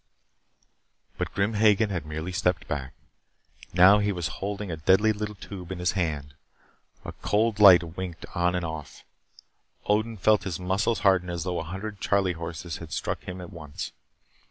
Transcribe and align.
But 1.19 1.31
Grim 1.31 1.53
Hagen 1.53 1.91
had 1.91 2.07
merely 2.07 2.31
stepped 2.31 2.67
back. 2.67 2.93
Now 3.71 3.99
he 3.99 4.11
was 4.11 4.29
holding 4.39 4.71
a 4.71 4.75
deadly 4.77 5.13
little 5.13 5.35
tube 5.35 5.71
in 5.71 5.77
his 5.77 5.91
hand. 5.91 6.33
A 7.05 7.11
cold 7.11 7.59
light 7.59 7.83
winked 7.83 8.25
on 8.33 8.55
and 8.55 8.65
off. 8.65 9.03
Odin 9.85 10.17
felt 10.17 10.41
his 10.41 10.59
muscles 10.59 11.01
harden 11.01 11.29
as 11.29 11.43
though 11.43 11.59
a 11.59 11.63
hundred 11.63 12.01
charley 12.01 12.33
horses 12.33 12.77
had 12.77 12.91
struck 12.91 13.25
him 13.25 13.39
at 13.41 13.53
once. 13.53 13.91